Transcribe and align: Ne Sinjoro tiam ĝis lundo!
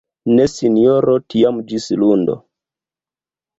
Ne 0.37 0.45
Sinjoro 0.53 1.17
tiam 1.35 1.61
ĝis 1.73 1.87
lundo! 2.01 2.41